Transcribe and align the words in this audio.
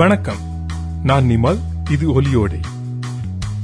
வணக்கம். 0.00 0.40
நான் 1.04 1.24
நிமல் 1.30 1.58
இது 1.90 2.20
ஒலியோடை. 2.20 2.60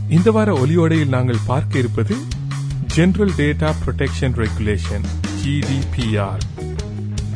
இந்த 0.09 0.30
வார 0.30 0.53
ஒலியோடையில் 0.53 1.12
நாங்கள் 1.14 1.39
பார்க்க 1.46 1.79
இருப்பது 1.79 2.14
general 2.95 3.32
data 3.39 3.75
protection 3.82 4.35
regulation 4.43 5.04
GDPR 5.43 6.45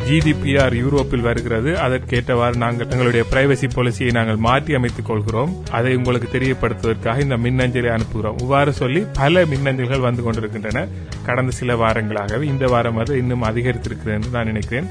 GDPR 0.07 0.75
யூரோப்பில் 0.83 1.21
வருகிறது. 1.21 1.79
அதற்கேற்றவாறு 1.79 2.57
நாங்கள் 2.57 2.89
எங்களுடைய 2.89 3.25
பிரைவசி 3.31 3.69
பாலிசியை 3.77 4.11
நாங்கள் 4.13 4.37
மாற்றி 4.37 4.75
அமைத்துக் 4.75 5.07
கொள்கிறோம். 5.07 5.65
அதை 5.71 5.97
உங்களுக்கு 5.97 6.29
தெரியப்படுத்துவதற்காக 6.39 7.21
இந்த 7.21 7.37
மின்னஞ்சலை 7.37 7.93
அனுப்புகிறோம். 7.97 8.41
இவ்வாறு 8.41 8.73
சொல்லி 8.73 9.07
பல 9.13 9.45
மின்னஞ்சல்கள் 9.45 10.01
வந்து 10.01 10.23
கொண்டிருக்கின்றன. 10.23 10.87
கடந்த 11.25 11.51
சில 11.51 11.75
வாரங்களாகவே 11.75 12.43
இந்த 12.43 12.67
வாரம் 12.67 12.97
அது 12.97 13.19
இன்னும் 13.19 13.43
அதிகரித்திருக்கிறது 13.43 14.13
என்று 14.13 14.31
நான் 14.31 14.47
நினைக்கிறேன். 14.47 14.91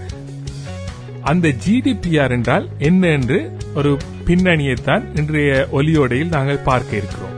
அந்த 1.21 1.47
ஜிடிபிஆர் 1.47 2.31
என்றால் 2.31 2.69
என்ன 2.77 3.07
என்று 3.07 3.57
ஒரு 3.77 3.97
பின்னணியைத்தான் 4.27 5.03
இன்றைய 5.19 5.67
ஒலியோடையில் 5.71 6.31
நாங்கள் 6.35 6.57
பார்க்க 6.57 6.95
இருக்கிறோம். 6.95 7.35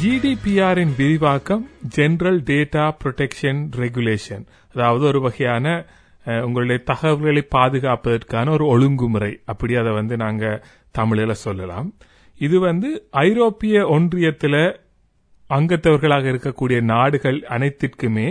ஜிடிபிஆரின் 0.00 0.92
விரிவாக்கம் 0.96 1.70
ஜெனரல் 1.96 2.40
டேட்டா 2.50 2.84
ப்ரொடெக்ஷன் 3.02 3.60
ரெகுலேஷன் 3.76 4.44
அதாவது 4.74 5.04
ஒரு 5.04 5.20
வகையான 5.20 5.86
உங்களுடைய 6.24 6.82
தகவல்களை 6.84 7.42
பாதுகாப்பதற்கான 7.56 8.50
ஒரு 8.50 8.66
ஒழுங்குமுறை. 8.66 9.32
அப்படி 9.44 9.74
அதை 9.74 9.92
வந்து 9.92 10.16
நாங்க 10.16 10.64
தமிழில் 10.90 11.42
சொல்லலாம். 11.46 11.94
இது 12.38 12.60
வந்து 12.60 13.08
ஐரோப்பிய 13.10 13.86
ஒன்றியத்தில் 13.96 14.76
அங்கத்தவர்களாக 15.50 16.24
இருக்கக்கூடிய 16.32 16.80
நாடுகள் 16.80 17.40
அனைத்திற்குமே 17.48 18.28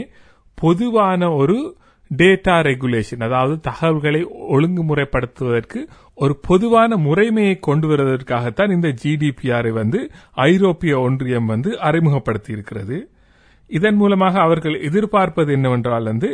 பொதுவான 0.56 1.30
ஒரு 1.32 1.78
டேட்டா 2.12 2.56
ரெகுலேஷன் 2.62 3.24
அதாவது 3.24 3.56
தகவல்களை 3.62 4.22
ஒழுங்குமுறைப்படுத்துவதற்கு 4.50 5.80
ஒரு 6.18 6.34
பொதுவான 6.48 6.98
முறைமையை 6.98 7.56
கொண்டு 7.60 7.88
வருவதற்காகத்தான் 7.88 8.72
இந்த 8.72 8.90
ஜிடிபிஆரை 9.02 9.72
வந்து 9.72 10.00
ஐரோப்பிய 10.48 10.94
ஒன்றியம் 11.00 11.46
வந்து 11.46 11.72
அறிமுகப்படுத்தி 11.80 12.52
இருக்கிறது 12.52 12.98
இதன் 13.70 13.96
மூலமாக 13.96 14.40
அவர்கள் 14.40 14.78
எதிர்பார்ப்பது 14.82 15.52
என்னவென்றால் 15.52 16.04
வந்து 16.04 16.30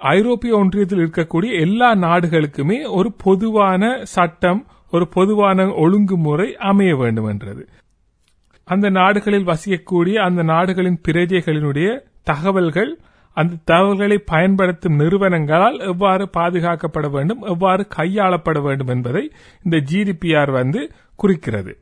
ஐரோப்பிய 0.00 0.52
ஒன்றியத்தில் 0.56 1.02
இருக்கக்கூடிய 1.02 1.50
எல்லா 1.60 1.90
நாடுகளுக்குமே 2.04 2.78
ஒரு 2.90 3.10
பொதுவான 3.24 3.82
சட்டம் 4.14 4.60
ஒரு 4.92 5.06
பொதுவான 5.08 5.66
ஒழுங்குமுறை 5.76 6.48
அமைய 6.62 6.92
வேண்டும் 6.96 7.28
என்றது 7.28 7.62
அந்த 8.68 8.86
நாடுகளில் 8.90 9.48
வசிக்கக்கூடிய 9.48 10.16
அந்த 10.24 10.42
நாடுகளின் 10.42 11.00
பிரஜைகளினுடைய 11.08 11.88
தகவல்கள் 12.22 12.92
அந்த 13.34 13.54
தகவல்களை 13.64 14.18
பயன்படுத்தும் 14.18 14.98
நிறுவனங்களால் 14.98 15.78
எவ்வாறு 15.80 16.28
பாதுகாக்கப்பட 16.36 17.10
வேண்டும் 17.10 17.42
எவ்வாறு 17.42 17.86
கையாளப்பட 17.96 18.62
வேண்டும் 18.62 18.88
என்பதை 18.88 19.32
இந்த 19.64 19.76
ஜிடிபிஆர் 19.90 20.50
வந்து 20.50 20.90
குறிக்கிறது. 21.16 21.78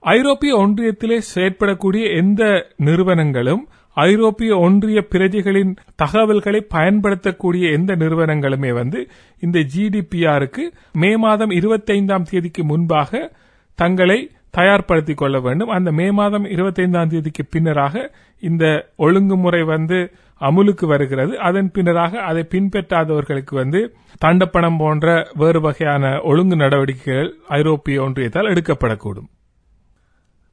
ஐரோப்பிய 0.00 0.56
ஒன்றியத்திலே 0.56 1.20
செயற்படக்கூடிய 1.34 2.16
எந்த 2.16 2.66
நிறுவனங்களும் 2.76 3.68
ஐரோப்பிய 3.94 4.58
ஒன்றிய 4.58 5.04
பிரஜைகளின் 5.10 5.76
தகவல்களை 5.96 6.60
பயன்படுத்தக்கூடிய 6.60 7.70
எந்த 7.70 7.96
நிறுவனங்களுமே 7.96 8.72
வந்து 8.72 9.08
இந்த 9.40 9.58
ஜிடிபிஆருக்கு 9.76 10.64
மே 10.92 11.16
மாதம் 11.16 11.50
இருபத்தைந்தாம் 11.50 12.22
தேதிக்கு 12.22 12.64
முன்பாக 12.64 13.32
தங்களை 13.74 14.30
தயார்படுத்திக் 14.50 15.16
கொள்ள 15.16 15.40
வேண்டும். 15.40 15.68
அந்த 15.68 15.92
மே 15.92 16.10
மாதம் 16.10 16.44
இருபத்தைந்தாம் 16.44 17.06
தேதிக்கு 17.06 17.44
பின்னராக 17.54 18.08
இந்த 18.40 18.92
ஒழுங்குமுறை 18.96 19.62
வந்து 19.62 19.98
அமுலுக்கு 20.40 20.86
வருகிறது. 20.86 21.38
அதன் 21.38 21.70
பின்னராக 21.74 22.14
அதை 22.14 22.46
பின்பற்றாதவர்களுக்கு 22.50 23.54
வந்து 23.54 23.96
தண்டப்பணம் 24.24 24.78
போன்ற 24.78 25.28
வேறு 25.34 25.60
வகையான 25.60 26.20
ஒழுங்கு 26.22 26.56
நடவடிக்கைகள் 26.56 27.34
ஐரோப்பிய 27.48 28.02
ஒன்றியத்தால் 28.02 28.50
எடுக்கப்படக்கூடும். 28.52 29.28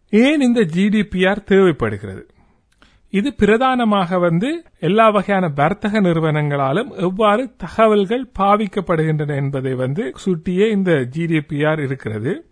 ஏன் 0.09 0.41
இந்த 0.41 0.61
ஜிடிபிஆர் 0.61 1.43
தேவைப்படுகிறது? 1.43 2.27
இது 3.09 3.33
பிரதானமாக 3.33 4.19
வந்து 4.19 4.63
எல்லா 4.79 5.09
வகையான 5.09 5.47
வர்த்தக 5.47 6.01
நிறுவனங்களாலும் 6.01 6.89
எவ்வாறு 6.97 7.53
தகவல்கள் 7.57 8.31
பாவிக்கப்படுகின்றன 8.39 9.35
என்பதை 9.35 9.73
வந்து 9.73 10.13
சுட்டியே 10.25 10.71
இந்த 10.71 10.91
ஜிடிபிஆர் 10.91 11.79
இருக்கிறது. 11.79 12.45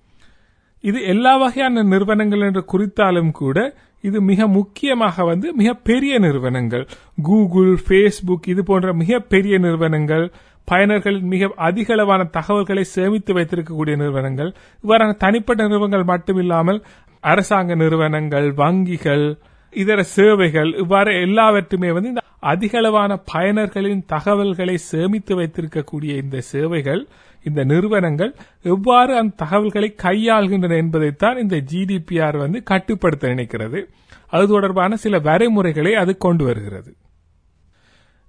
இது 0.82 1.02
எல்லா 1.04 1.38
வகையான 1.38 1.84
நிறுவனங்கள் 1.84 2.40
என்று 2.40 2.66
குறித்தாலும் 2.74 3.32
கூட 3.32 3.58
இது 4.04 4.18
மிக 4.22 4.48
முக்கியமாக 4.48 5.24
வந்து 5.24 5.48
மிக 5.54 5.74
பெரிய 5.90 6.14
நிறுவனங்கள். 6.20 6.86
கூகுள் 7.22 7.74
ஃபேஸ்புக் 7.86 8.48
இது 8.48 8.64
போன்ற 8.64 8.94
மிக 8.94 9.20
பெரிய 9.34 9.58
நிறுவனங்கள் 9.58 10.26
பயனர்களின் 10.68 11.28
மிக 11.28 11.50
அதிக 11.68 11.94
அளவான 11.94 12.24
தகவல்களை 12.38 12.84
சேமித்து 12.96 13.32
வைத்திருக்கக்கூடிய 13.34 13.96
நிறுவனங்கள். 13.96 14.50
இவ்வாறான 14.84 15.18
தனிப்பட்ட 15.18 15.62
நிறுவனங்கள் 15.68 16.10
மட்டுமில்லாமல் 16.12 16.82
அரசாங்க 17.24 17.76
நிறுவனங்கள் 17.76 18.48
வங்கிகள் 18.54 19.26
இதர 19.74 20.04
சேவைகள் 20.18 20.70
இவ்வாறு 20.78 21.12
எல்லாவற்றுமே 21.26 21.90
வந்து 21.94 22.10
இந்த 22.10 22.24
அதிகளவான 22.44 23.12
பயனர்களின் 23.34 24.04
தகவல்களை 24.06 24.76
சேமித்து 24.92 25.34
வைத்திருக்கக்கூடிய 25.36 26.12
இந்த 26.24 26.38
சேவைகள் 26.54 27.02
இந்த 27.44 27.64
நிறுவனங்கள் 27.64 28.36
எவ்வாறு 28.64 29.18
அந்த 29.18 29.34
தகவல்களை 29.38 29.96
கையாள்கின்றன 30.04 30.78
என்பதைத்தான் 30.78 31.38
இந்த 31.38 31.58
ஜிடிபிஆர் 31.58 32.38
வந்து 32.38 32.64
கட்டுப்படுத்த 32.64 33.28
நினைக்கிறது. 33.28 33.86
அது 34.30 34.48
தொடர்பான 34.48 34.96
சில 34.96 35.20
வரைமுறைகளை 35.20 35.92
அது 35.92 36.18
கொண்டு 36.18 36.46
வருகிறது. 36.46 36.96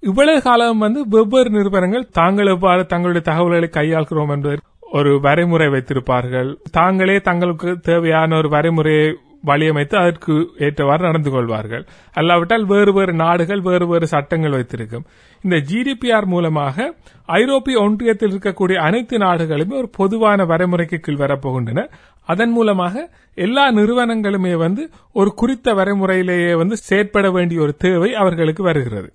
இவ்வளவு 0.00 0.42
காலம் 0.42 0.78
வந்து 0.78 1.08
வெவ்வேறு 1.08 1.50
நிறுவனங்கள் 1.50 2.08
தாங்கள் 2.08 2.46
எவ்வாறு 2.46 2.86
தங்களுடைய 2.86 3.26
தகவல்களை 3.26 3.68
கையாள்கிறோம் 3.68 4.30
என்பதற்கு 4.30 4.70
ஒரு 4.80 5.20
வரைமுறை 5.22 5.68
வைத்திருப்பார்கள். 5.74 6.56
தாங்களே 6.70 7.20
தங்களுக்கு 7.20 7.78
தேவையான 7.80 8.36
ஒரு 8.36 8.48
வரைமுறையை 8.48 9.14
வழியமைத்து 9.46 9.96
அதற்கு 9.96 10.34
ஏற்றவாறு 10.58 11.02
நடந்து 11.02 11.30
கொள்வார்கள். 11.30 11.84
அல்லாவிட்டால் 12.14 12.64
வேறு 12.66 12.92
வேறு 12.92 13.12
நாடுகள் 13.12 13.60
வேறு 13.60 13.86
வேறு 13.86 14.06
சட்டங்கள் 14.06 14.50
வைத்திருக்கும். 14.50 15.04
இந்த 15.42 15.56
ஜிடிபிஆர் 15.70 16.24
மூலமாக 16.24 16.94
ஐரோப்பிய 17.26 17.80
ஒன்றியத்தில் 17.80 18.32
இருக்கக்கூடிய 18.32 18.74
அனைத்து 18.74 19.18
நாடுகளுமே 19.18 19.74
ஒரு 19.76 19.90
பொதுவான 19.92 20.44
வரைமுறைக்கு 20.44 20.98
கீழ் 21.00 21.22
வரப்போகின்றன. 21.24 21.86
அதன் 22.28 22.50
மூலமாக 22.50 23.10
எல்லா 23.34 23.70
நிறுவனங்களுமே 23.72 24.56
வந்து 24.56 24.90
ஒரு 25.12 25.34
குறித்த 25.34 25.74
வரைமுறையிலேயே 25.74 26.56
வந்து 26.56 26.76
செயற்பட 26.76 27.30
வேண்டிய 27.30 27.60
ஒரு 27.60 27.76
தேவை 27.76 28.14
அவர்களுக்கு 28.14 28.62
வருகிறது. 28.62 29.12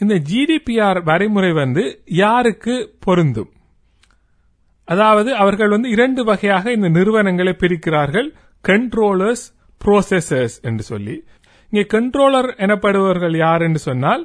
இந்த 0.00 0.14
ஜிடிபிஆர் 0.30 1.00
வரைமுறை 1.08 1.52
வந்து 1.54 2.02
யாருக்கு 2.06 2.96
பொருந்தும்? 3.00 3.50
அதாவது 4.84 5.34
அவர்கள் 5.34 5.68
வந்து 5.68 5.88
இரண்டு 5.90 6.24
வகையாக 6.24 6.72
இந்த 6.72 6.88
நிறுவனங்களை 6.88 7.52
பிரிக்கிறார்கள். 7.52 8.28
கண்ட்ரோலர்ஸ் 8.68 9.44
ப்ரோசஸர்ஸ் 9.80 10.56
என்று 10.62 10.82
சொல்லி. 10.82 11.16
இங்கே 11.72 11.84
கண்ட்ரோலர் 11.94 12.48
எனப்படுபவர்கள் 12.64 13.36
யார் 13.36 13.62
என்று 13.62 13.78
சொன்னால் 13.78 14.22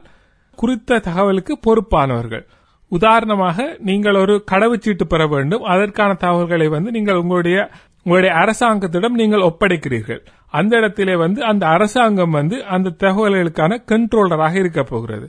குறித்த 0.56 1.00
தகவலுக்கு 1.00 1.54
பொறுப்பானவர்கள். 1.68 2.46
உதாரணமாக 2.92 3.78
நீங்கள் 3.80 4.16
ஒரு 4.16 4.44
கடவுச்சீட்டு 4.52 5.06
பெற 5.08 5.28
வேண்டும். 5.28 5.64
அதற்கான 5.64 6.12
தகவல்களை 6.14 6.68
வந்து 6.68 6.92
நீங்கள் 6.92 7.16
உங்களுடைய 7.16 7.58
உங்களுடைய 8.04 8.34
அரசாங்கத்திடம் 8.36 9.16
நீங்கள் 9.16 9.46
ஒப்படைக்கிறீர்கள். 9.48 10.22
அந்த 10.50 10.78
இடத்திலே 10.78 11.16
வந்து 11.16 11.40
அந்த 11.44 11.64
அரசாங்கம் 11.68 12.32
வந்து 12.32 12.58
அந்த 12.66 12.94
தகவல்களுக்கான 13.00 13.80
கண்ட்ரோலராக 13.92 14.56
இருக்க 14.56 14.84
போகிறது. 14.84 15.28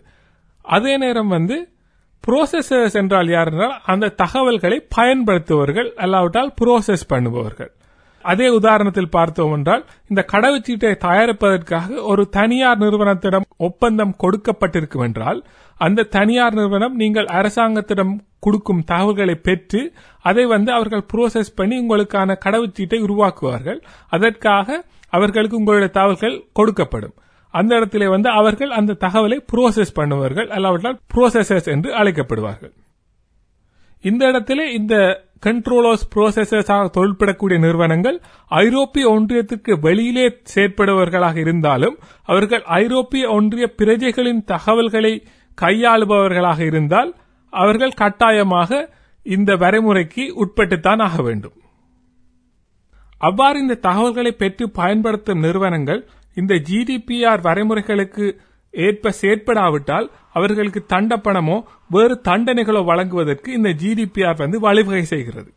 அதே 0.64 0.96
நேரம் 0.96 1.28
வந்து 1.28 1.56
ப்ரோசஸர்ஸ் 2.24 2.94
என்றால் 2.94 3.28
யார் 3.28 3.50
என்றால் 3.52 3.80
அந்த 3.84 4.12
தகவல்களை 4.22 4.78
பயன்படுத்துபவர்கள் 4.96 5.90
அல்லாவிட்டால் 5.96 6.52
ப்ரோசஸ் 6.60 7.04
பண்ணுபவர்கள். 7.08 7.72
அதே 8.22 8.48
உதாரணத்தில் 8.48 9.10
பார்த்தோம் 9.10 9.52
என்றால் 9.52 9.84
இந்த 10.08 10.24
கடவுச்சீட்டை 10.32 10.94
தயாரிப்பதற்காக 11.04 12.02
ஒரு 12.02 12.28
தனியார் 12.28 12.78
நிறுவனத்திடம் 12.78 13.46
ஒப்பந்தம் 13.56 14.14
கொடுக்கப்பட்டிருக்கும் 14.22 15.02
என்றால் 15.02 15.44
அந்த 15.76 16.02
தனியார் 16.02 16.54
நிறுவனம் 16.54 16.94
நீங்கள் 16.94 17.26
அரசாங்கத்திடம் 17.26 18.20
கொடுக்கும் 18.40 18.84
தகவல்களை 18.84 19.34
பெற்று 19.34 19.92
அதை 20.22 20.46
வந்து 20.46 20.72
அவர்கள் 20.72 21.04
ப்ரோசஸ் 21.12 21.54
பண்ணி 21.54 21.76
உங்களுக்கான 21.80 22.36
கடவுச்சீட்டை 22.44 22.98
உருவாக்குவார்கள். 23.06 23.80
அதற்காக 24.08 24.84
அவர்களுக்கு 25.10 25.56
உங்களுடைய 25.56 25.92
தகவல்கள் 25.92 26.44
கொடுக்கப்படும். 26.58 27.14
அந்த 27.50 27.76
இடத்திலே 27.76 28.06
வந்து 28.06 28.28
அவர்கள் 28.30 28.70
அந்த 28.70 28.96
தகவலை 29.00 29.38
ப்ரோசஸ் 29.52 29.96
பண்ணுவார்கள். 29.96 30.48
அல்லாவிட்டால் 30.48 30.98
ப்ரோசஸர்ஸ் 31.14 31.64
என்று 31.64 31.94
அழைக்கப்படுவார்கள். 31.94 32.72
இந்த 34.00 34.26
இடத்திலே 34.26 34.72
இந்த 34.72 35.26
கண்ட்ரோலர்ஸ் 35.46 36.04
ப்ரோசஸர்ஸாக 36.14 36.90
தொழில்படக்கூடிய 36.96 37.58
நிறுவனங்கள் 37.58 38.20
ஐரோப்பிய 38.48 39.10
ஒன்றியத்திற்கு 39.10 39.80
வெளியிலே 39.80 40.40
செயற்படுபவர்களாக 40.54 41.36
இருந்தாலும் 41.36 41.98
அவர்கள் 42.24 42.62
ஐரோப்பிய 42.62 43.30
ஒன்றிய 43.30 43.74
பிரஜைகளின் 43.76 44.44
தகவல்களை 44.44 45.26
கையாளுபவர்களாக 45.60 46.60
இருந்தால் 46.60 47.16
அவர்கள் 47.50 47.90
கட்டாயமாக 47.90 48.96
இந்த 49.22 49.56
வரைமுறைக்கு 49.56 50.44
உட்பட்டுத்தான் 50.44 51.02
ஆக 51.02 51.22
வேண்டும். 51.22 51.52
அவ்வாறு 53.18 53.60
இந்த 53.60 53.74
தகவல்களை 53.74 54.32
பெற்று 54.32 54.70
பயன்படுத்தும் 54.70 55.40
நிறுவனங்கள் 55.40 56.08
இந்த 56.34 56.54
ஜிடிபிஆர் 56.54 57.40
வரைமுறைகளுக்கு 57.40 58.38
ஏற்ப 58.70 59.12
செயற்படாவிட்டால் 59.20 60.06
அவர்களுக்கு 60.32 60.80
தண்டப்பணமோ 60.88 61.56
வேறு 61.88 62.20
தண்டனைகளோ 62.28 62.84
வழங்குவதற்கு 62.84 63.52
இந்த 63.52 63.70
ஜிடிபிஆர் 63.82 64.42
வந்து 64.44 64.60
வழிவகை 64.60 65.04
செய்கிறது. 65.04 65.50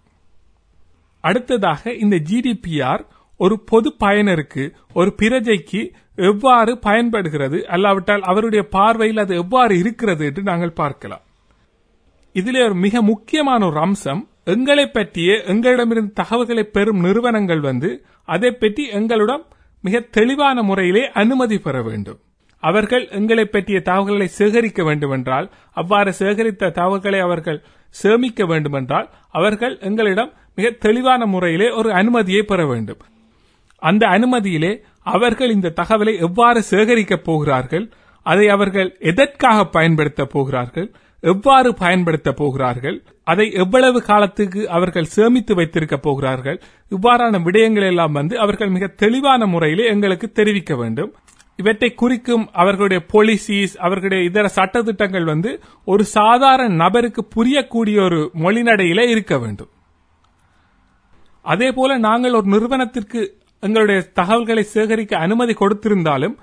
அடுத்ததாக 1.24 1.94
இந்த 1.94 2.16
ஜிடிபிஆர் 2.30 3.04
ஒரு 3.40 3.56
பொது 3.60 3.90
பயனருக்கு 4.00 4.64
ஒரு 4.94 5.10
பிரஜைக்கு 5.22 5.82
எவ்வாறு 6.16 6.72
பயன்படுகிறது 6.78 7.58
அல்லாவிட்டால் 7.76 8.24
அவருடைய 8.32 8.64
பார்வையில் 8.68 9.18
அது 9.18 9.34
எவ்வாறு 9.36 9.74
இருக்கிறது 9.80 10.26
என்று 10.26 10.42
நாங்கள் 10.44 10.78
பார்க்கலாம். 10.82 11.24
இதிலே 12.36 12.62
ஒரு 12.66 12.76
மிக 12.76 13.02
முக்கியமான 13.02 13.66
ஒரு 13.66 13.80
அம்சம் 13.80 14.22
எங்களை 14.46 14.86
பற்றிய 14.88 15.32
எங்களிடமிருந்து 15.54 16.14
தகவல்களை 16.14 16.64
பெறும் 16.64 17.00
நிறுவனங்கள் 17.00 17.60
வந்து 17.60 17.90
அதை 18.26 18.52
பற்றி 18.52 18.84
எங்களிடம் 19.00 19.44
மிக 19.84 20.00
தெளிவான 20.00 20.62
முறையிலே 20.62 21.04
அனுமதி 21.22 21.58
பெற 21.58 21.82
வேண்டும். 21.82 22.20
அவர்கள் 22.62 23.06
எங்களை 23.10 23.46
பற்றிய 23.46 23.80
தகவல்களை 23.82 24.28
சேகரிக்க 24.40 24.84
வேண்டுமென்றால் 24.84 25.48
அவ்வாறு 25.74 26.12
சேகரித்த 26.20 26.72
தகவல்களை 26.72 27.20
அவர்கள் 27.20 27.60
சேமிக்க 28.02 28.46
வேண்டுமென்றால் 28.46 29.08
அவர்கள் 29.32 29.76
எங்களிடம் 29.80 30.32
மிக 30.56 30.70
தெளிவான 30.70 31.26
முறையிலே 31.26 31.68
ஒரு 31.72 31.90
அனுமதியை 31.94 32.44
பெற 32.44 32.62
வேண்டும். 32.66 33.02
அந்த 33.82 34.04
அனுமதியிலே 34.08 34.72
அவர்கள் 35.16 35.52
இந்த 35.52 35.74
தகவலை 35.82 36.14
எவ்வாறு 36.20 36.60
சேகரிக்கப் 36.70 37.24
போகிறார்கள் 37.24 37.86
அதை 38.26 38.48
அவர்கள் 38.50 38.90
எதற்காக 39.00 39.66
பயன்படுத்த 39.66 40.26
போகிறார்கள் 40.26 40.90
எவ்வாறு 41.24 41.70
பயன்படுத்த 41.74 42.30
போகிறார்கள் 42.32 42.98
அதை 43.24 43.52
எவ்வளவு 43.54 44.00
காலத்துக்கு 44.02 44.62
அவர்கள் 44.70 45.12
சேமித்து 45.16 45.56
வைத்திருக்க 45.56 45.98
போகிறார்கள் 45.98 46.58
இவ்வாறான 46.90 47.40
விடயங்கள் 47.48 47.88
எல்லாம் 47.88 48.12
வந்து 48.12 48.40
அவர்கள் 48.40 48.70
மிக 48.70 48.88
தெளிவான 48.88 49.46
முறையிலே 49.46 49.86
எங்களுக்கு 49.86 50.28
தெரிவிக்க 50.32 50.76
வேண்டும். 50.76 51.12
இவற்றை 51.62 51.90
குறிக்கும் 52.02 52.46
அவர்களுடைய 52.62 53.02
பாலிசிஸ் 53.14 53.76
அவர்களுடைய 53.86 54.30
இதர 54.30 54.48
சட்டத்திட்டங்கள் 54.56 55.30
வந்து 55.34 55.52
ஒரு 55.86 56.04
சாதாரண 56.18 56.70
நபருக்கு 56.84 57.22
புரியக்கூடிய 57.36 57.98
ஒரு 58.08 58.22
மொழிநடையில 58.44 59.10
இருக்க 59.10 59.36
வேண்டும். 59.44 59.72
அதே 61.54 61.70
போல 61.72 61.92
நாங்கள் 62.08 62.38
ஒரு 62.40 62.48
நிறுவனத்திற்கு 62.48 63.22
எங்களுடைய 63.66 64.00
தகவல்களை 64.20 64.64
சேகரிக்க 64.76 65.14
அனுமதி 65.26 65.54
கொடுத்திருந்தாலும் 65.54 66.36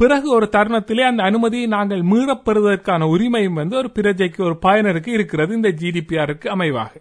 பிறகு 0.00 0.26
ஒரு 0.34 0.46
தருணத்திலே 0.52 1.02
அந்த 1.08 1.22
அனுமதியை 1.22 1.66
நாங்கள் 1.74 2.02
மீறப்பெறுவதற்கான 2.10 3.08
உரிமையும் 3.14 3.58
வந்து 3.60 3.74
ஒரு 3.76 3.88
பிரஜைக்கு 3.94 4.40
ஒரு 4.48 4.56
பயனருக்கு 4.66 5.10
இருக்கிறது 5.18 5.54
இந்த 5.54 5.70
ஜிடிபிஆருக்கு 5.80 6.48
அமைவாக. 6.54 6.92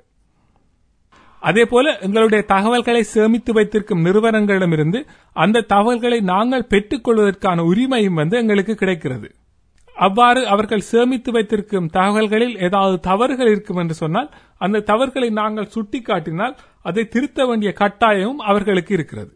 அதே 1.41 1.65
போல 1.65 1.97
எங்களுடைய 1.99 2.43
தகவல்களை 2.45 3.03
சேமித்து 3.03 3.53
வைத்திருக்கும் 3.53 4.05
நிறுவனங்களிடமிருந்து 4.05 4.99
அந்த 5.33 5.61
தகவல்களை 5.61 6.19
நாங்கள் 6.19 6.69
பெற்றுக்கொள்வதற்கான 6.69 7.63
உரிமையும் 7.71 8.19
வந்து 8.21 8.37
எங்களுக்கு 8.37 8.75
கிடைக்கிறது. 8.75 9.29
அவ்வாறு 9.95 10.47
அவர்கள் 10.47 10.87
சேமித்து 10.91 11.31
வைத்திருக்கும் 11.31 11.89
தகவல்களில் 11.89 12.55
ஏதாவது 12.59 12.99
தவறுகள் 12.99 13.47
இருக்கும் 13.47 13.77
என்று 13.77 13.93
சொன்னால் 13.93 14.29
அந்த 14.57 14.79
தவறுகளை 14.79 15.29
நாங்கள் 15.29 15.71
சுட்டிக்காட்டினால் 15.75 16.55
அதை 16.81 17.07
திருத்த 17.07 17.45
வேண்டிய 17.45 17.73
கட்டாயமும் 17.79 18.41
அவர்களுக்கு 18.51 18.93
இருக்கிறது. 18.93 19.31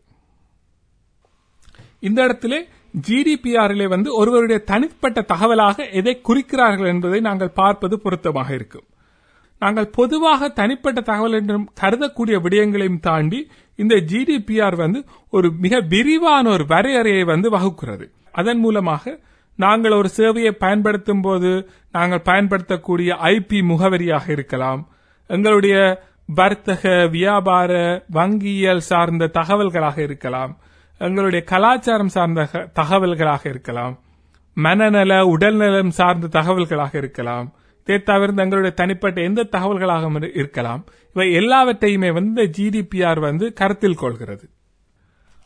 இந்த 2.00 2.24
இடத்திலே 2.24 2.68
ஜிடிபிஆரிலே 3.08 3.88
வந்து 3.88 4.16
ஒருவருடைய 4.16 4.62
தனிப்பட்ட 4.64 5.22
தகவலாக 5.22 5.92
எதை 5.92 6.22
குறிக்கிறார்கள் 6.30 6.88
என்பதை 6.88 7.20
நாங்கள் 7.20 7.58
பார்ப்பது 7.62 8.00
பொருத்தமாக 8.00 8.54
இருக்கும். 8.54 8.88
நாங்கள் 9.60 9.88
பொதுவாக 9.88 10.50
தனிப்பட்ட 10.50 11.02
தகவல் 11.02 11.34
என்றும் 11.34 11.72
கருதக்கூடிய 11.82 12.42
விடயங்களையும் 12.42 13.00
தாண்டி 13.00 13.50
இந்த 13.76 13.96
ஜிடிபிஆர் 13.96 14.76
வந்து 14.76 15.06
ஒரு 15.30 15.52
மிக 15.60 15.80
விரிவான 15.80 16.50
ஒரு 16.50 16.66
வரையறையை 16.66 17.24
வந்து 17.24 17.50
வகுக்கிறது. 17.50 18.12
அதன் 18.32 18.60
மூலமாக 18.60 19.20
நாங்கள் 19.56 19.92
ஒரு 19.92 20.10
சேவையை 20.18 20.52
பயன்படுத்தும் 20.52 21.22
போது 21.22 21.70
நாங்கள் 21.92 22.22
பயன்படுத்தக்கூடிய 22.22 23.14
ஐபி 23.14 23.62
முகவரியாக 23.68 24.30
இருக்கலாம். 24.30 24.90
எங்களுடைய 25.28 26.04
வர்த்தக 26.26 27.08
வியாபார 27.08 28.04
வங்கியியல் 28.14 28.78
சார்ந்த 28.78 29.30
தகவல்களாக 29.34 29.98
இருக்கலாம். 30.00 30.58
எங்களுடைய 30.98 31.46
கலாச்சாரம் 31.46 32.08
சார்ந்த 32.08 32.70
தகவல்களாக 32.80 33.48
இருக்கலாம். 33.48 34.00
மனநல 34.54 35.26
உடல்நலம் 35.26 35.90
சார்ந்த 35.90 36.42
தகவல்களாக 36.42 36.96
இருக்கலாம். 36.96 37.54
தேத்தாவிருந்து 37.88 38.10
தவிர்த்து 38.10 38.44
எங்களுடைய 38.44 38.76
தனிப்பட்ட 38.76 39.22
எந்த 39.22 39.48
தகவல்களாக 39.52 40.30
இருக்கலாம். 40.34 40.86
இவை 41.14 41.34
எல்லாவற்றையுமே 41.34 42.12
வந்து 42.12 42.44
ஜிடிபிஆர் 42.58 43.20
வந்து 43.20 43.54
கருத்தில் 43.54 43.96
கொள்கிறது. 43.96 44.50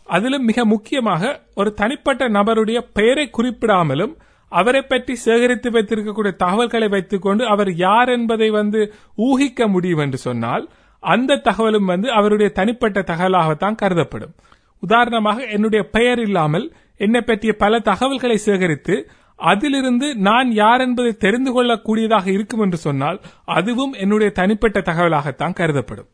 அதிலும் 0.04 0.44
மிக 0.44 0.66
முக்கியமாக 0.66 1.42
ஒரு 1.56 1.74
தனிப்பட்ட 1.74 2.30
நபருடைய 2.30 2.80
பெயரை 2.94 3.30
குறிப்பிடாமலும் 3.38 4.14
அவரை 4.52 4.82
பற்றி 4.82 5.16
சேகரித்து 5.16 5.70
வைத்திருக்கக்கூடிய 5.70 6.36
தகவல்களை 6.36 6.88
வைத்துக்கொண்டு 6.88 7.46
அவர் 7.46 7.74
யார் 7.76 8.10
என்பதை 8.10 8.50
வந்து 8.50 8.94
ஊகிக்க 9.18 9.68
முடியும் 9.68 9.98
என்று 9.98 10.18
சொன்னால் 10.18 10.70
அந்த 11.00 11.36
தகவலும் 11.36 11.86
வந்து 11.86 12.12
அவருடைய 12.12 12.52
தனிப்பட்ட 12.52 13.00
தகவலாகத்தான் 13.02 13.80
கருதப்படும். 13.82 14.34
உதாரணமாக 14.80 15.46
என்னுடைய 15.46 15.90
பெயர் 15.90 16.20
இல்லாமல் 16.20 16.74
என்னை 16.98 17.22
பற்றிய 17.22 17.54
பல 17.54 17.80
தகவல்களை 17.80 18.38
சேகரித்து 18.38 19.10
அதிலிருந்து 19.40 20.16
நான் 20.16 20.52
யார் 20.52 20.82
என்பதை 20.82 21.14
தெரிந்து 21.14 21.52
கொள்ளக்கூடியதாக 21.52 22.28
இருக்கும் 22.28 22.60
என்று 22.60 22.78
சொன்னால் 22.78 23.22
அதுவும் 23.46 23.94
என்னுடைய 23.94 24.32
தனிப்பட்ட 24.32 24.80
தகவலாகத்தான் 24.80 25.54
கருதப்படும். 25.54 26.10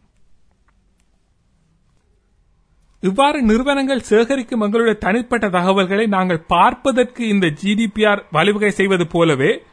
இவ்வாறு 3.00 3.42
நிறுவனங்கள் 3.42 4.00
சேகரிக்கும் 4.00 4.62
எங்களுடைய 4.62 4.98
தனிப்பட்ட 4.98 5.50
தகவல்களை 5.50 6.08
நாங்கள் 6.08 6.46
பார்ப்பதற்கு 6.48 7.28
இந்த 7.28 7.48
ஜிடிபிஆர் 7.48 8.22
வழிவகை 8.32 8.72
செய்வது 8.72 9.08
போலவே 9.08 9.64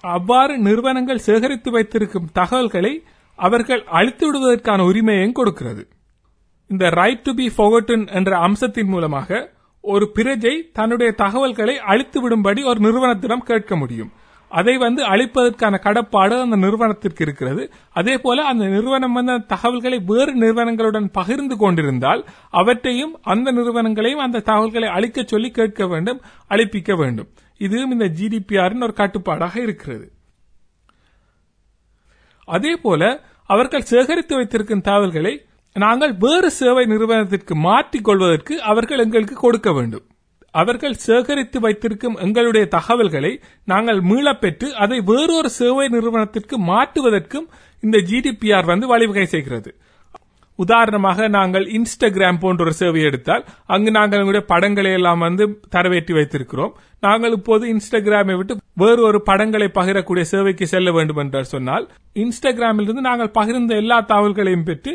அவ்வாறு 0.00 0.58
நிறுவனங்கள் 0.58 1.18
சேகரித்து 1.18 1.70
வைத்திருக்கும் 1.70 2.30
தகவல்களை 2.32 3.04
அவர்கள் 3.34 3.84
அழித்து 3.84 4.24
விடுவதற்கான 4.26 4.82
உரிமையையும் 4.82 5.32
கொடுக்கிறது. 5.32 5.88
இந்த 6.68 6.90
ரைட் 6.90 7.22
டு 7.22 7.34
பி 7.34 7.46
ஃபோகட்டன் 7.56 8.12
என்ற 8.12 8.38
அம்சத்தின் 8.38 8.86
மூலமாக 8.86 9.55
ஒரு 9.92 10.10
பிரஜை 10.14 10.54
தன்னுடைய 10.72 11.12
தகவல்களை 11.12 11.78
அழித்து 11.78 12.18
விடும்படி 12.20 12.64
ஒரு 12.64 12.80
நிறுவனத்திடம் 12.80 13.48
கேட்க 13.50 13.76
முடியும். 13.76 14.12
அதை 14.48 14.76
வந்து 14.76 15.02
அழிப்பதற்கான 15.04 15.78
கடப்பாடு 15.78 16.40
அந்த 16.40 16.56
நிறுவனத்திற்கு 16.56 17.24
இருக்கிறது. 17.24 17.72
அதே 17.92 18.18
போல 18.18 18.44
அந்த 18.44 18.64
நிறுவனம் 18.66 19.12
வந்து 19.12 19.32
அந்த 19.32 19.46
தகவல்களை 19.46 19.98
வேறு 20.06 20.34
நிறுவனங்களுடன் 20.34 21.10
பகிர்ந்து 21.10 21.56
கொண்டிருந்தால் 21.56 22.26
அவற்றையும் 22.50 23.18
அந்த 23.22 23.52
நிறுவனங்களையும் 23.52 24.24
அந்த 24.26 24.40
தகவல்களை 24.40 24.88
அழிக்க 24.88 25.22
சொல்லி 25.26 25.50
கேட்க 25.50 25.86
வேண்டும் 25.86 26.20
அழிப்பிக்க 26.48 26.96
வேண்டும். 26.96 27.28
இதுவும் 27.58 27.90
இந்த 27.90 28.04
ஜிடிபிஆரின் 28.04 28.82
ஒரு 28.82 28.92
கட்டுப்பாடாக 28.92 29.60
இருக்கிறது. 29.60 30.12
அதே 32.44 32.76
போல 32.76 33.20
அவர்கள் 33.46 33.90
சேகரித்து 33.92 34.36
வைத்திருக்கும் 34.36 34.80
தகவல்களை 34.80 35.45
நாங்கள் 35.82 36.12
வேறு 36.24 36.48
சேவை 36.58 36.84
நிறுவனத்திற்கு 36.90 37.54
மாற்றிக் 37.68 38.06
கொள்வதற்கு 38.08 38.54
அவர்கள் 38.70 39.02
எங்களுக்கு 39.04 39.36
கொடுக்க 39.40 39.68
வேண்டும். 39.72 40.04
அவர்கள் 40.54 40.94
சேகரித்து 41.06 41.58
வைத்திருக்கும் 41.64 42.14
எங்களுடைய 42.26 42.64
தகவல்களை 42.76 43.32
நாங்கள் 43.72 43.98
மீளப்பெற்று 44.10 44.68
அதை 44.84 44.98
வேறொரு 45.10 45.50
சேவை 45.56 45.86
நிறுவனத்திற்கு 45.94 46.56
மாற்றுவதற்கும் 46.70 47.48
இந்த 47.82 47.98
ஜிடிபிஆர் 48.10 48.70
வந்து 48.70 48.86
வழிவகை 48.92 49.26
செய்கிறது. 49.34 49.70
உதாரணமாக 50.58 51.26
நாங்கள் 51.36 51.66
இன்ஸ்டாகிராம் 51.78 52.38
போன்ற 52.42 52.62
ஒரு 52.66 52.72
சேவை 52.78 53.00
எடுத்தால் 53.08 53.44
அங்கு 53.74 53.90
நாங்கள் 53.96 54.20
எங்களுடைய 54.20 54.44
படங்களை 54.52 54.92
எல்லாம் 54.98 55.24
வந்து 55.26 55.44
தரவேற்றி 55.74 56.12
வைத்திருக்கிறோம். 56.18 56.72
நாங்கள் 57.06 57.36
இப்போது 57.38 57.64
இன்ஸ்டாகிராமை 57.74 58.36
விட்டு 58.38 58.56
வேறு 58.82 59.02
ஒரு 59.08 59.20
படங்களை 59.28 59.68
பகிரக்கூடிய 59.78 60.24
சேவைக்கு 60.32 60.66
செல்ல 60.72 60.90
வேண்டும் 60.96 61.20
என்று 61.24 61.44
சொன்னால் 61.54 61.84
இன்ஸ்டாகிராமில் 62.24 62.88
இருந்து 62.88 63.04
நாங்கள் 63.10 63.34
பகிர்ந்த 63.38 63.74
எல்லா 63.82 63.98
தகவல்களையும் 64.12 64.66
பெற்று 64.70 64.94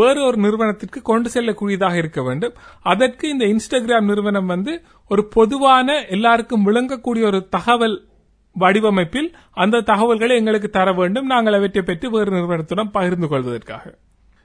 வேறு 0.00 0.20
ஒரு 0.28 0.36
நிறுவனத்திற்கு 0.36 1.00
கொண்டு 1.02 1.28
செல்லக்கூடியதாக 1.34 1.96
இருக்க 2.02 2.20
வேண்டும். 2.28 2.54
அதற்கு 2.92 3.24
இந்த 3.28 3.44
இன்ஸ்டாகிராம் 3.52 4.10
நிறுவனம் 4.10 4.46
வந்து 4.46 4.72
ஒரு 5.08 5.24
பொதுவான 5.36 5.98
எல்லாருக்கும் 6.16 6.66
விளங்கக்கூடிய 6.68 7.24
ஒரு 7.30 7.40
தகவல் 7.56 7.96
வடிவமைப்பில் 8.56 9.28
அந்த 9.62 9.82
தகவல்களை 9.90 10.34
எங்களுக்கு 10.40 10.68
தர 10.78 10.88
வேண்டும். 10.92 11.26
நாங்கள் 11.26 11.58
அவற்றை 11.58 11.82
பெற்று 11.90 12.10
வேறு 12.10 12.30
நிறுவனத்துடன் 12.30 12.90
பகிர்ந்து 12.96 13.28
கொள்வதற்காக. 13.28 13.84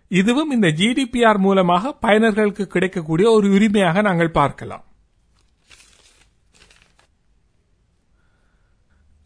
இதுவும் 0.07 0.51
இந்த 0.55 0.67
ஜிடிபிஆர் 0.81 1.39
மூலமாக 1.45 1.93
பயனர்களுக்கு 2.05 2.65
கிடைக்கக்கூடிய 2.73 3.27
ஒரு 3.37 3.47
உரிமையாக 3.55 4.01
நாங்கள் 4.01 4.35
பார்க்கலாம். 4.41 4.83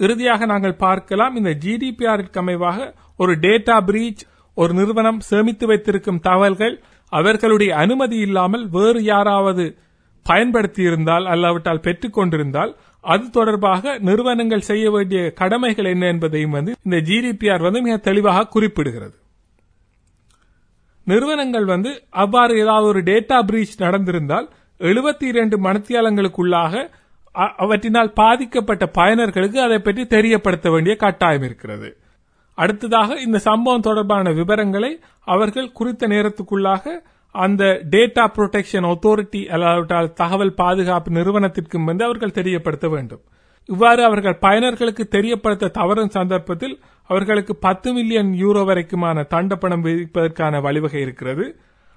இறுதியாக 0.06 0.46
நாங்கள் 0.46 0.82
பார்க்கலாம். 0.86 1.36
இந்த 1.40 1.51
ஜிடிபிஆருக்கு 1.66 2.40
அமைவாக 2.44 2.80
ஒரு 3.18 3.34
டேட்டா 3.46 3.75
பிரீச் 3.90 4.24
ஒரு 4.58 4.74
நிறுவனம் 4.74 5.20
சேமித்து 5.20 5.67
வைத்திருக்கும் 5.67 6.20
தகவல்கள் 6.20 6.81
அவர்களுடைய 7.12 7.75
அனுமதி 7.75 8.17
இல்லாமல் 8.17 8.70
வேறு 8.70 9.03
யாராவது 9.03 9.77
பயன்படுத்தி 10.25 10.84
இருந்தால் 10.84 11.25
அல்லாவிட்டால் 11.25 11.81
பெற்றுக் 11.81 12.13
கொண்டிருந்தால் 12.13 12.77
அது 13.03 13.29
தொடர்பாக 13.29 13.98
நிறுவனங்கள் 14.00 14.60
செய்ய 14.60 14.91
வேண்டிய 14.91 15.31
கடமைகள் 15.31 15.86
என்ன 15.86 16.08
என்பதையும் 16.08 16.51
வந்து 16.51 16.75
இந்த 16.84 16.98
ஜிடிபிஆர் 16.98 17.62
வந்து 17.62 17.81
மிக 17.81 17.98
தெளிவாக 17.98 18.60
குறிப்பிடுகிறது. 18.60 19.15
நிறுவனங்கள் 21.08 21.65
வந்து 21.65 22.03
அவ்வாறு 22.10 22.60
ஏதாவது 22.60 22.88
ஒரு 22.88 23.01
டேட்டா 23.01 23.43
பிரீச் 23.43 23.79
நடந்திருந்தால் 23.79 24.48
எழுபத்தி 24.79 25.24
இரண்டு 25.24 25.60
மணத்தியாலங்களுக்குள்ளாக 25.60 26.74
அ- 27.36 27.55
அவற்றினால் 27.58 28.13
பாதிக்கப்பட்ட 28.13 28.86
பயனர்களுக்கு 28.98 29.58
அதை 29.58 29.79
பற்றி 29.79 30.05
தெரியப்படுத்த 30.08 30.72
வேண்டிய 30.72 30.96
கட்டாயம் 30.96 31.41
இருக்கிறது. 31.41 31.89
அடுத்ததாக 32.62 33.20
இந்த 33.25 33.38
சம்பவம் 33.48 33.88
தொடர்பான 33.88 34.32
விவரங்களை 34.39 34.91
அவர்கள் 35.27 35.75
குறித்த 35.80 36.08
நேரத்துக்குள்ளாக 36.08 36.94
அந்த 37.36 37.63
டேட்டா 37.94 38.24
புரொடெக்ஷன் 38.36 38.88
அத்தாரிட்டி 38.91 39.41
அல்லாவிட்டால் 39.56 40.13
தகவல் 40.13 40.58
பாதுகாப்பு 40.62 41.10
நிறுவனத்திற்கும் 41.18 41.88
வந்து 41.89 42.03
அவர்கள் 42.03 42.38
தெரியப்படுத்த 42.39 42.88
வேண்டும். 42.88 43.22
இவ்வாறு 43.70 44.01
அவர்கள் 44.03 44.41
பயனர்களுக்கு 44.41 45.03
தெரியப்படுத்த 45.15 45.74
தவறும் 45.80 46.15
சந்தர்ப்பத்தில் 46.18 46.75
அவர்களுக்கு 47.10 47.53
பத்து 47.65 47.89
மில்லியன் 47.94 48.32
யூரோ 48.41 48.62
வரைக்குமான 48.70 49.24
தண்டப்பணம் 49.34 49.86
விதிப்பதற்கான 49.88 50.62
வழிவகை 50.62 51.01
இருக்கிறது. 51.01 51.46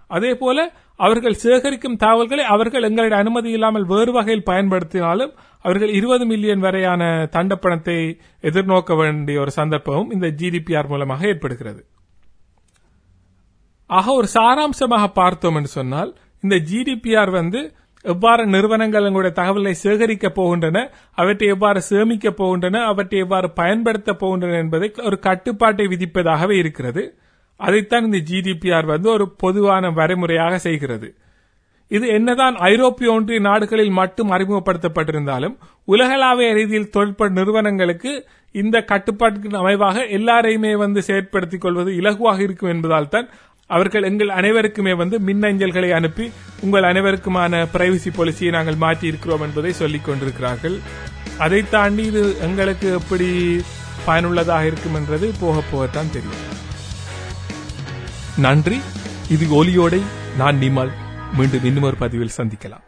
அதே 0.06 0.34
போல 0.34 0.58
அவர்கள் 0.96 1.40
சேகரிக்கும் 1.42 1.96
தகவல்களை 1.96 2.44
அவர்கள் 2.44 2.82
எங்களுடைய 2.82 3.18
அனுமதி 3.23 3.50
இல்லாமல் 3.50 3.84
வேறு 3.84 4.12
வகையில் 4.12 4.46
பயன்படுத்தினாலும் 4.46 5.32
அவர்கள் 5.64 5.88
இருபது 5.88 6.26
மில்லியன் 6.26 6.61
வரையான 6.61 7.28
தண்டப்பணத்தை 7.32 7.96
எதிர்நோக்க 8.42 8.96
வேண்டிய 8.96 9.40
ஒரு 9.40 9.50
சந்தர்ப்பமும் 9.56 10.12
இந்த 10.12 10.28
ஜிடிபிஆர் 10.28 10.87
மூலமாக 10.87 11.26
ஏற்படுகிறது. 11.26 11.82
ஆக 13.87 14.12
ஒரு 14.12 14.28
சாராம்சமாக 14.34 15.06
பார்த்தோம் 15.06 15.54
என்று 15.54 15.68
சொன்னால் 15.68 16.16
இந்த 16.40 16.56
ஜிடிபிஆர் 16.56 17.30
வந்து 17.30 17.75
எவ்வாறு 18.04 18.46
நிறுவனங்கள் 18.46 19.04
எங்களுடைய 19.04 19.34
தகவலை 19.37 19.70
சேகரிக்க 19.70 20.28
போகின்றன 20.28 20.78
அவற்றை 21.14 21.49
எவ்வாறு 21.49 21.80
சேமிக்க 21.80 22.30
போகின்றன 22.30 22.82
அவற்றை 22.84 23.18
எவ்வாறு 23.18 23.50
பயன்படுத்த 23.50 24.12
போகின்றன 24.12 24.58
என்பதை 24.58 24.92
ஒரு 25.04 25.18
கட்டுப்பாட்டை 25.18 25.87
விதிப்பதாகவே 25.87 26.50
இருக்கிறது. 26.50 27.04
அதைத்தான் 27.61 28.04
இந்த 28.04 28.18
ஜிடிபிஆர் 28.30 28.88
வந்து 28.94 29.08
ஒரு 29.11 29.26
பொதுவான 29.42 29.90
வரைமுறையாக 29.90 30.54
செய்கிறது. 30.56 31.08
இது 31.90 32.06
என்னதான் 32.08 32.56
ஐரோப்பிய 32.70 33.08
ஒன்றிய 33.12 33.40
நாடுகளில் 33.40 33.96
மட்டும் 33.99 34.30
அறிமுகப்படுத்தப்பட்டிருந்தாலும் 34.34 35.56
உலகளாவிய 35.84 36.52
ரீதியில் 36.58 36.92
தொழில்நுட்ப 36.94 37.28
நிறுவனங்களுக்கு 37.28 38.12
இந்த 38.54 38.76
கட்டுப்பாட்டுக்கு 38.92 39.58
அமைவாக 39.62 40.06
எல்லாரையுமே 40.18 40.73
வந்து 40.84 41.00
செயற்படுத்திக் 41.08 41.64
கொள்வது 41.64 41.90
இலகுவாக 42.00 42.40
இருக்கும் 42.46 42.73
என்பதால் 42.75 43.12
தான் 43.14 43.28
அவர்கள் 43.70 44.08
எங்கள் 44.11 44.32
அனைவருக்குமே 44.38 44.94
வந்து 45.02 45.18
மின்னஞ்சல்களை 45.18 45.90
அனுப்பி 45.99 46.26
உங்கள் 46.61 46.88
அனைவருக்குமான 46.90 47.62
பிரைவசி 47.75 48.11
பாலிசியை 48.16 48.50
நாங்கள் 48.50 48.82
மாற்றி 48.84 49.06
இருக்கிறோம் 49.06 49.44
என்பதை 49.46 49.73
சொல்லிக் 49.73 50.04
கொண்டிருக்கிறார்கள். 50.04 50.76
அதை 51.38 51.62
தாண்டி 51.68 52.04
இது 52.04 52.25
எங்களுக்கு 52.49 52.90
எப்படி 53.00 53.30
பயனுள்ளதாக 54.06 54.66
இருக்கும் 54.66 54.94
என்றது 54.94 55.28
போக 55.40 55.62
போகத்தான் 55.73 56.12
தெரியும். 56.16 56.53
நன்றி. 58.36 58.80
இது 59.28 59.64
ஒலியோடை 59.64 60.00
நான் 60.36 60.56
நிமல். 60.56 60.90
மீண்டும் 61.36 61.64
இன்னும் 61.64 61.82
ஒரு 61.82 61.96
பதிவில் 61.96 62.30
சந்திக்கலாம். 62.36 62.82